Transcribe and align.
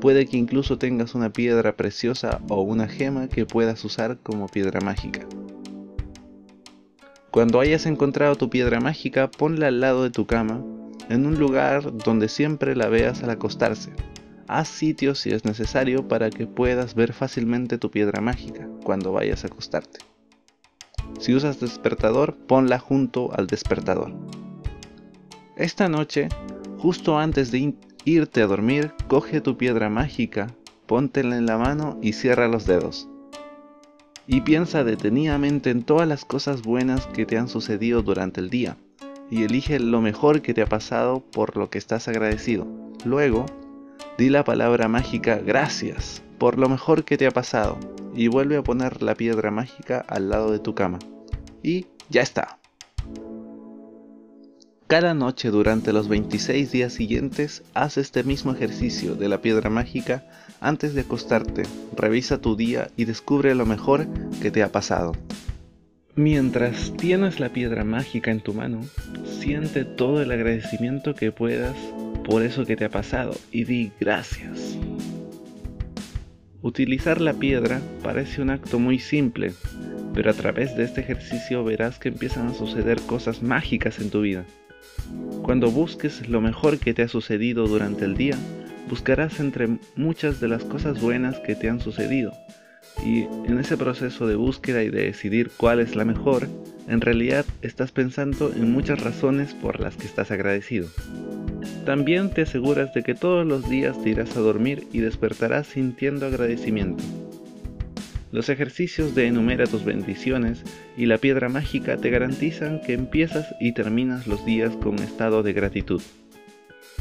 Puede 0.00 0.24
que 0.24 0.38
incluso 0.38 0.78
tengas 0.78 1.14
una 1.14 1.30
piedra 1.30 1.76
preciosa 1.76 2.40
o 2.48 2.62
una 2.62 2.88
gema 2.88 3.28
que 3.28 3.44
puedas 3.44 3.84
usar 3.84 4.16
como 4.22 4.48
piedra 4.48 4.80
mágica. 4.80 5.26
Cuando 7.38 7.60
hayas 7.60 7.86
encontrado 7.86 8.34
tu 8.34 8.50
piedra 8.50 8.80
mágica, 8.80 9.30
ponla 9.30 9.68
al 9.68 9.80
lado 9.80 10.02
de 10.02 10.10
tu 10.10 10.26
cama, 10.26 10.60
en 11.08 11.24
un 11.24 11.38
lugar 11.38 11.96
donde 11.96 12.28
siempre 12.28 12.74
la 12.74 12.88
veas 12.88 13.22
al 13.22 13.30
acostarse. 13.30 13.92
Haz 14.48 14.66
sitios 14.66 15.20
si 15.20 15.30
es 15.30 15.44
necesario 15.44 16.08
para 16.08 16.30
que 16.30 16.48
puedas 16.48 16.96
ver 16.96 17.12
fácilmente 17.12 17.78
tu 17.78 17.92
piedra 17.92 18.20
mágica 18.20 18.68
cuando 18.82 19.12
vayas 19.12 19.44
a 19.44 19.46
acostarte. 19.46 20.00
Si 21.20 21.32
usas 21.32 21.60
despertador, 21.60 22.34
ponla 22.34 22.80
junto 22.80 23.32
al 23.32 23.46
despertador. 23.46 24.12
Esta 25.56 25.88
noche, 25.88 26.30
justo 26.78 27.20
antes 27.20 27.52
de 27.52 27.72
irte 28.04 28.42
a 28.42 28.48
dormir, 28.48 28.94
coge 29.06 29.40
tu 29.40 29.56
piedra 29.56 29.88
mágica, 29.88 30.56
póntela 30.86 31.36
en 31.36 31.46
la 31.46 31.56
mano 31.56 32.00
y 32.02 32.14
cierra 32.14 32.48
los 32.48 32.66
dedos 32.66 33.08
y 34.28 34.42
piensa 34.42 34.84
detenidamente 34.84 35.70
en 35.70 35.82
todas 35.82 36.06
las 36.06 36.24
cosas 36.26 36.62
buenas 36.62 37.06
que 37.06 37.26
te 37.26 37.38
han 37.38 37.48
sucedido 37.48 38.02
durante 38.02 38.40
el 38.40 38.50
día 38.50 38.76
y 39.30 39.42
elige 39.42 39.80
lo 39.80 40.00
mejor 40.00 40.42
que 40.42 40.54
te 40.54 40.62
ha 40.62 40.66
pasado 40.66 41.20
por 41.20 41.56
lo 41.56 41.70
que 41.70 41.78
estás 41.78 42.08
agradecido. 42.08 42.66
Luego, 43.04 43.46
di 44.18 44.28
la 44.28 44.44
palabra 44.44 44.86
mágica 44.86 45.38
gracias 45.38 46.22
por 46.38 46.58
lo 46.58 46.68
mejor 46.68 47.04
que 47.04 47.16
te 47.16 47.26
ha 47.26 47.30
pasado 47.30 47.78
y 48.14 48.28
vuelve 48.28 48.58
a 48.58 48.62
poner 48.62 49.02
la 49.02 49.14
piedra 49.14 49.50
mágica 49.50 50.04
al 50.06 50.28
lado 50.28 50.52
de 50.52 50.58
tu 50.58 50.74
cama. 50.74 50.98
Y 51.62 51.86
ya 52.10 52.22
está. 52.22 52.58
Cada 54.88 55.12
noche 55.12 55.50
durante 55.50 55.92
los 55.92 56.08
26 56.08 56.72
días 56.72 56.94
siguientes 56.94 57.62
haz 57.74 57.98
este 57.98 58.22
mismo 58.22 58.54
ejercicio 58.54 59.16
de 59.16 59.28
la 59.28 59.42
piedra 59.42 59.68
mágica 59.68 60.24
antes 60.62 60.94
de 60.94 61.02
acostarte. 61.02 61.64
Revisa 61.94 62.40
tu 62.40 62.56
día 62.56 62.88
y 62.96 63.04
descubre 63.04 63.54
lo 63.54 63.66
mejor 63.66 64.06
que 64.40 64.50
te 64.50 64.62
ha 64.62 64.72
pasado. 64.72 65.12
Mientras 66.16 66.96
tienes 66.96 67.38
la 67.38 67.50
piedra 67.50 67.84
mágica 67.84 68.30
en 68.30 68.40
tu 68.40 68.54
mano, 68.54 68.80
siente 69.26 69.84
todo 69.84 70.22
el 70.22 70.32
agradecimiento 70.32 71.14
que 71.14 71.32
puedas 71.32 71.76
por 72.24 72.42
eso 72.42 72.64
que 72.64 72.76
te 72.76 72.86
ha 72.86 72.90
pasado 72.90 73.34
y 73.52 73.64
di 73.64 73.92
gracias. 74.00 74.78
Utilizar 76.62 77.20
la 77.20 77.34
piedra 77.34 77.82
parece 78.02 78.40
un 78.40 78.48
acto 78.48 78.78
muy 78.78 78.98
simple, 78.98 79.52
pero 80.14 80.30
a 80.30 80.34
través 80.34 80.74
de 80.78 80.84
este 80.84 81.02
ejercicio 81.02 81.62
verás 81.62 81.98
que 81.98 82.08
empiezan 82.08 82.46
a 82.46 82.54
suceder 82.54 83.02
cosas 83.02 83.42
mágicas 83.42 83.98
en 83.98 84.08
tu 84.08 84.22
vida. 84.22 84.46
Cuando 85.42 85.70
busques 85.70 86.28
lo 86.28 86.40
mejor 86.40 86.78
que 86.78 86.94
te 86.94 87.02
ha 87.02 87.08
sucedido 87.08 87.66
durante 87.66 88.04
el 88.04 88.16
día, 88.16 88.36
buscarás 88.88 89.40
entre 89.40 89.78
muchas 89.96 90.40
de 90.40 90.48
las 90.48 90.64
cosas 90.64 91.00
buenas 91.00 91.38
que 91.40 91.54
te 91.54 91.68
han 91.68 91.80
sucedido. 91.80 92.32
Y 93.04 93.22
en 93.46 93.58
ese 93.58 93.76
proceso 93.76 94.26
de 94.26 94.34
búsqueda 94.34 94.82
y 94.82 94.90
de 94.90 95.04
decidir 95.04 95.50
cuál 95.56 95.80
es 95.80 95.94
la 95.94 96.04
mejor, 96.04 96.48
en 96.88 97.00
realidad 97.00 97.44
estás 97.62 97.92
pensando 97.92 98.52
en 98.52 98.72
muchas 98.72 99.00
razones 99.02 99.54
por 99.54 99.80
las 99.80 99.96
que 99.96 100.06
estás 100.06 100.30
agradecido. 100.30 100.88
También 101.84 102.30
te 102.30 102.42
aseguras 102.42 102.92
de 102.92 103.02
que 103.02 103.14
todos 103.14 103.46
los 103.46 103.68
días 103.68 104.02
te 104.02 104.10
irás 104.10 104.36
a 104.36 104.40
dormir 104.40 104.86
y 104.92 105.00
despertarás 105.00 105.66
sintiendo 105.68 106.26
agradecimiento. 106.26 107.02
Los 108.38 108.50
ejercicios 108.50 109.16
de 109.16 109.26
enumera 109.26 109.66
tus 109.66 109.84
bendiciones 109.84 110.62
y 110.96 111.06
la 111.06 111.18
piedra 111.18 111.48
mágica 111.48 111.96
te 111.96 112.08
garantizan 112.08 112.80
que 112.80 112.92
empiezas 112.92 113.52
y 113.58 113.72
terminas 113.72 114.28
los 114.28 114.46
días 114.46 114.76
con 114.76 115.00
estado 115.00 115.42
de 115.42 115.52
gratitud. 115.52 116.00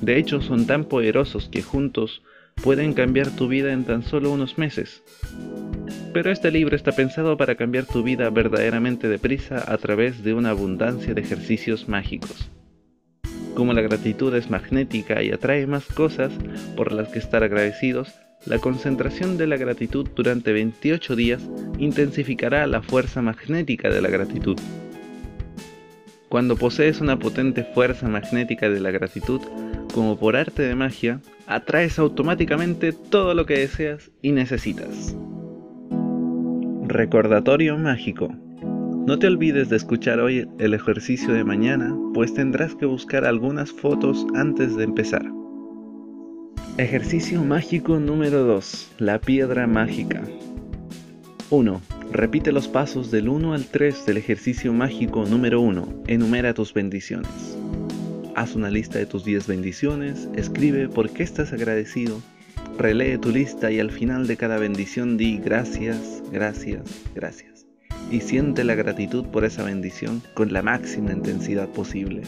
De 0.00 0.18
hecho, 0.18 0.42
son 0.42 0.66
tan 0.66 0.86
poderosos 0.86 1.48
que 1.48 1.62
juntos 1.62 2.24
pueden 2.64 2.94
cambiar 2.94 3.30
tu 3.30 3.46
vida 3.46 3.72
en 3.72 3.84
tan 3.84 4.02
solo 4.02 4.32
unos 4.32 4.58
meses. 4.58 5.04
Pero 6.12 6.32
este 6.32 6.50
libro 6.50 6.74
está 6.74 6.90
pensado 6.90 7.36
para 7.36 7.54
cambiar 7.54 7.84
tu 7.84 8.02
vida 8.02 8.28
verdaderamente 8.30 9.06
deprisa 9.08 9.72
a 9.72 9.78
través 9.78 10.24
de 10.24 10.34
una 10.34 10.50
abundancia 10.50 11.14
de 11.14 11.20
ejercicios 11.20 11.88
mágicos. 11.88 12.50
Como 13.54 13.72
la 13.72 13.82
gratitud 13.82 14.34
es 14.34 14.50
magnética 14.50 15.22
y 15.22 15.30
atrae 15.30 15.68
más 15.68 15.84
cosas 15.84 16.32
por 16.74 16.90
las 16.90 17.06
que 17.06 17.20
estar 17.20 17.44
agradecidos, 17.44 18.12
la 18.46 18.58
concentración 18.58 19.36
de 19.36 19.46
la 19.46 19.56
gratitud 19.56 20.08
durante 20.14 20.52
28 20.52 21.16
días 21.16 21.42
intensificará 21.78 22.66
la 22.66 22.82
fuerza 22.82 23.20
magnética 23.22 23.90
de 23.90 24.00
la 24.00 24.08
gratitud. 24.08 24.56
Cuando 26.28 26.56
posees 26.56 27.00
una 27.00 27.18
potente 27.18 27.64
fuerza 27.64 28.08
magnética 28.08 28.70
de 28.70 28.80
la 28.80 28.90
gratitud, 28.90 29.40
como 29.92 30.18
por 30.18 30.36
arte 30.36 30.62
de 30.62 30.74
magia, 30.74 31.20
atraes 31.46 31.98
automáticamente 31.98 32.92
todo 32.92 33.34
lo 33.34 33.46
que 33.46 33.58
deseas 33.58 34.10
y 34.22 34.32
necesitas. 34.32 35.16
Recordatorio 36.86 37.76
mágico. 37.76 38.28
No 39.06 39.18
te 39.18 39.26
olvides 39.26 39.68
de 39.68 39.76
escuchar 39.76 40.20
hoy 40.20 40.48
el 40.58 40.74
ejercicio 40.74 41.34
de 41.34 41.44
mañana, 41.44 41.96
pues 42.14 42.32
tendrás 42.32 42.74
que 42.76 42.86
buscar 42.86 43.24
algunas 43.24 43.72
fotos 43.72 44.26
antes 44.34 44.76
de 44.76 44.84
empezar. 44.84 45.39
Ejercicio 46.80 47.44
mágico 47.44 48.00
número 48.00 48.42
2. 48.44 48.92
La 48.96 49.20
piedra 49.20 49.66
mágica. 49.66 50.22
1. 51.50 51.80
Repite 52.10 52.52
los 52.52 52.68
pasos 52.68 53.10
del 53.10 53.28
1 53.28 53.52
al 53.52 53.66
3 53.66 54.06
del 54.06 54.16
ejercicio 54.16 54.72
mágico 54.72 55.26
número 55.26 55.60
1. 55.60 56.04
Enumera 56.06 56.54
tus 56.54 56.72
bendiciones. 56.72 57.58
Haz 58.34 58.54
una 58.54 58.70
lista 58.70 58.98
de 58.98 59.04
tus 59.04 59.26
10 59.26 59.46
bendiciones, 59.46 60.30
escribe 60.34 60.88
por 60.88 61.10
qué 61.10 61.22
estás 61.22 61.52
agradecido, 61.52 62.22
relee 62.78 63.18
tu 63.18 63.28
lista 63.28 63.70
y 63.70 63.78
al 63.78 63.90
final 63.90 64.26
de 64.26 64.38
cada 64.38 64.56
bendición 64.56 65.18
di 65.18 65.36
gracias, 65.36 66.22
gracias, 66.32 66.80
gracias. 67.14 67.66
Y 68.10 68.20
siente 68.20 68.64
la 68.64 68.74
gratitud 68.74 69.26
por 69.26 69.44
esa 69.44 69.64
bendición 69.64 70.22
con 70.32 70.50
la 70.54 70.62
máxima 70.62 71.12
intensidad 71.12 71.68
posible. 71.68 72.22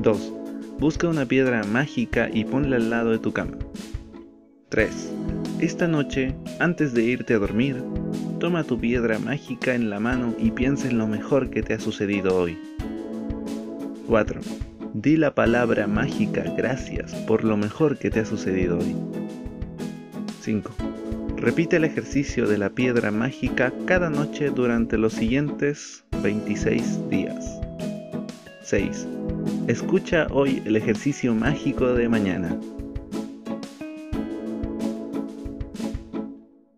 2. 0.00 0.41
Busca 0.82 1.06
una 1.06 1.26
piedra 1.26 1.62
mágica 1.62 2.28
y 2.34 2.44
ponla 2.44 2.74
al 2.74 2.90
lado 2.90 3.12
de 3.12 3.20
tu 3.20 3.32
cama. 3.32 3.56
3. 4.70 5.12
Esta 5.60 5.86
noche, 5.86 6.34
antes 6.58 6.92
de 6.92 7.04
irte 7.04 7.34
a 7.34 7.38
dormir, 7.38 7.80
toma 8.40 8.64
tu 8.64 8.80
piedra 8.80 9.20
mágica 9.20 9.76
en 9.76 9.90
la 9.90 10.00
mano 10.00 10.34
y 10.40 10.50
piensa 10.50 10.88
en 10.88 10.98
lo 10.98 11.06
mejor 11.06 11.50
que 11.50 11.62
te 11.62 11.74
ha 11.74 11.78
sucedido 11.78 12.36
hoy. 12.36 12.58
4. 14.08 14.40
Di 14.92 15.16
la 15.16 15.36
palabra 15.36 15.86
mágica 15.86 16.42
gracias 16.56 17.14
por 17.28 17.44
lo 17.44 17.56
mejor 17.56 17.96
que 17.96 18.10
te 18.10 18.18
ha 18.18 18.24
sucedido 18.24 18.78
hoy. 18.80 18.96
5. 20.40 20.72
Repite 21.36 21.76
el 21.76 21.84
ejercicio 21.84 22.48
de 22.48 22.58
la 22.58 22.70
piedra 22.70 23.12
mágica 23.12 23.72
cada 23.86 24.10
noche 24.10 24.50
durante 24.50 24.98
los 24.98 25.12
siguientes 25.12 26.02
26 26.24 27.08
días. 27.08 27.60
6. 28.62 29.06
Escucha 29.68 30.26
hoy 30.30 30.60
el 30.66 30.74
ejercicio 30.74 31.34
mágico 31.34 31.94
de 31.94 32.08
mañana. 32.08 32.56